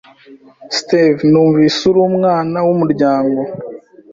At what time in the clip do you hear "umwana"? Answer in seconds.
2.09-2.57